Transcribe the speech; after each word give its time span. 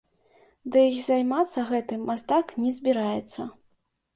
Дый 0.75 0.89
займацца 1.09 1.65
гэтым 1.73 1.99
мастак 2.09 2.47
не 2.63 2.71
збіраецца. 2.79 3.41